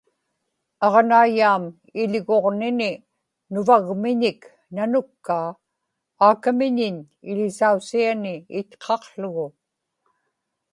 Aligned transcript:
aġnaiyaam 0.85 1.63
iḷguġnini 2.01 2.91
nuvagmiñik 3.53 4.41
nanukkaa 4.75 5.49
aakamiñiñ 6.25 6.95
iḷisausiani 7.29 8.35
itqaqługu 8.59 9.47